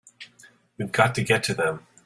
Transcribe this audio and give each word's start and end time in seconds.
We've 0.79 0.91
got 0.91 1.13
to 1.13 1.23
get 1.23 1.43
to 1.43 1.53
them! 1.53 1.85